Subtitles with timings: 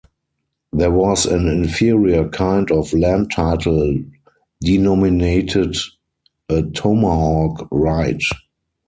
[0.73, 3.99] There was an inferior kind of land title
[4.59, 5.77] denominated
[6.49, 8.19] a tomahawk right.